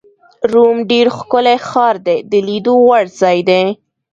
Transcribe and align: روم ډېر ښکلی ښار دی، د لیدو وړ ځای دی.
روم 0.51 0.77
ډېر 0.91 1.07
ښکلی 1.17 1.57
ښار 1.69 1.95
دی، 2.05 2.17
د 2.31 2.33
لیدو 2.47 2.73
وړ 2.87 3.03
ځای 3.21 3.39
دی. 3.49 3.63